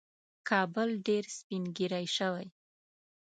[0.49, 2.47] کابل ډېر سپین ږیری شوی